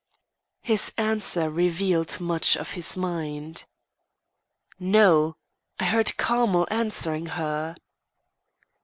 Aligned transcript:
His 0.63 0.91
answer 0.97 1.47
revealed 1.51 2.19
much 2.19 2.57
of 2.57 2.71
his 2.71 2.97
mind. 2.97 3.65
"No, 4.79 5.37
I 5.79 5.85
heard 5.85 6.17
Carmel's 6.17 6.69
answering 6.71 7.27
her." 7.27 7.75